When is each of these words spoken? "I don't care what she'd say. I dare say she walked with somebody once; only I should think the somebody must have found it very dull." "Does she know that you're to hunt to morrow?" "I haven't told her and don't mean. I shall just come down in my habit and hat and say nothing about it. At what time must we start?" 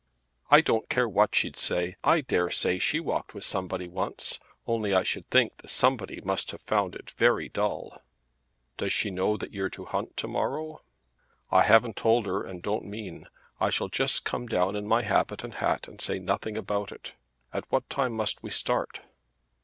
"I 0.49 0.61
don't 0.61 0.89
care 0.89 1.07
what 1.07 1.35
she'd 1.35 1.55
say. 1.55 1.95
I 2.03 2.21
dare 2.21 2.49
say 2.49 2.79
she 2.79 2.99
walked 2.99 3.35
with 3.35 3.43
somebody 3.43 3.87
once; 3.87 4.39
only 4.65 4.95
I 4.95 5.03
should 5.03 5.29
think 5.29 5.57
the 5.57 5.67
somebody 5.67 6.19
must 6.21 6.49
have 6.49 6.61
found 6.61 6.95
it 6.95 7.11
very 7.11 7.49
dull." 7.49 8.01
"Does 8.77 8.91
she 8.91 9.11
know 9.11 9.37
that 9.37 9.53
you're 9.53 9.69
to 9.69 9.85
hunt 9.85 10.17
to 10.17 10.27
morrow?" 10.27 10.79
"I 11.51 11.61
haven't 11.61 11.97
told 11.97 12.25
her 12.25 12.41
and 12.41 12.63
don't 12.63 12.85
mean. 12.85 13.27
I 13.59 13.69
shall 13.69 13.89
just 13.89 14.25
come 14.25 14.47
down 14.47 14.75
in 14.75 14.87
my 14.87 15.03
habit 15.03 15.43
and 15.43 15.53
hat 15.53 15.87
and 15.87 16.01
say 16.01 16.17
nothing 16.17 16.57
about 16.57 16.91
it. 16.91 17.13
At 17.53 17.71
what 17.71 17.87
time 17.87 18.13
must 18.13 18.41
we 18.41 18.49
start?" 18.49 19.01